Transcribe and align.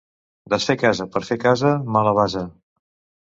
Desfer 0.53 0.75
casa 0.83 1.05
per 1.17 1.21
fer 1.27 1.37
casa, 1.43 1.75
mala 1.97 2.13
basa. 2.21 2.45